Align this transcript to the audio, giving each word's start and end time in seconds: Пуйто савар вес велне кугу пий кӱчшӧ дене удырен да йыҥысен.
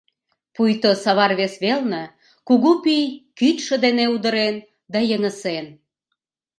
Пуйто 0.53 0.91
савар 1.03 1.31
вес 1.39 1.53
велне 1.63 2.03
кугу 2.47 2.71
пий 2.83 3.05
кӱчшӧ 3.37 3.75
дене 3.85 4.05
удырен 4.13 4.55
да 4.93 4.99
йыҥысен. 5.09 5.65